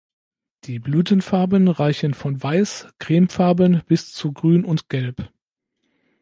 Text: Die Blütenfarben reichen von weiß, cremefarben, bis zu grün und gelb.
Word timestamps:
Die 0.63 0.79
Blütenfarben 0.79 1.67
reichen 1.67 2.15
von 2.15 2.41
weiß, 2.41 2.87
cremefarben, 2.97 3.83
bis 3.85 4.11
zu 4.13 4.33
grün 4.33 4.65
und 4.65 4.89
gelb. 4.89 5.31